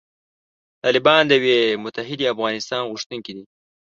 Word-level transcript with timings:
طالبان 0.85 1.21
د 1.27 1.31
یوې 1.39 1.59
متحدې 1.83 2.25
افغانستان 2.33 2.81
غوښتونکي 2.91 3.31
دي. 3.37 3.43